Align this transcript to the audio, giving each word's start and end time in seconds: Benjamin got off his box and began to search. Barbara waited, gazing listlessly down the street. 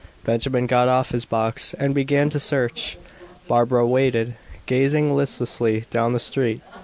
Benjamin 0.23 0.65
got 0.65 0.87
off 0.87 1.11
his 1.11 1.25
box 1.25 1.75
and 1.75 1.93
began 1.93 2.31
to 2.31 2.39
search. 2.39 2.97
Barbara 3.47 3.85
waited, 3.85 4.33
gazing 4.65 5.15
listlessly 5.15 5.83
down 5.91 6.11
the 6.13 6.19
street. 6.19 6.61